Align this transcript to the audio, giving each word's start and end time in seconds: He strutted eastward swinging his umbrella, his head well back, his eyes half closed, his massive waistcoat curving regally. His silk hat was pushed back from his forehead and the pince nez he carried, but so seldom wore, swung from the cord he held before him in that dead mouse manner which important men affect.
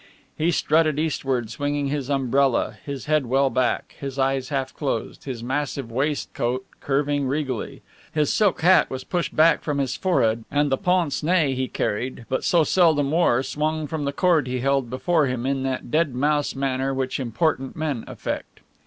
He 0.35 0.49
strutted 0.49 0.97
eastward 0.97 1.51
swinging 1.51 1.89
his 1.89 2.09
umbrella, 2.09 2.75
his 2.83 3.05
head 3.05 3.27
well 3.27 3.51
back, 3.51 3.93
his 3.99 4.17
eyes 4.17 4.49
half 4.49 4.73
closed, 4.73 5.25
his 5.25 5.43
massive 5.43 5.91
waistcoat 5.91 6.65
curving 6.79 7.27
regally. 7.27 7.83
His 8.11 8.33
silk 8.33 8.61
hat 8.61 8.89
was 8.89 9.03
pushed 9.03 9.35
back 9.35 9.61
from 9.61 9.77
his 9.77 9.95
forehead 9.95 10.43
and 10.49 10.71
the 10.71 10.77
pince 10.79 11.21
nez 11.21 11.55
he 11.55 11.67
carried, 11.67 12.25
but 12.29 12.43
so 12.43 12.63
seldom 12.63 13.11
wore, 13.11 13.43
swung 13.43 13.85
from 13.85 14.05
the 14.05 14.11
cord 14.11 14.47
he 14.47 14.61
held 14.61 14.89
before 14.89 15.27
him 15.27 15.45
in 15.45 15.61
that 15.61 15.91
dead 15.91 16.15
mouse 16.15 16.55
manner 16.55 16.95
which 16.95 17.19
important 17.19 17.75
men 17.75 18.03
affect. 18.07 18.61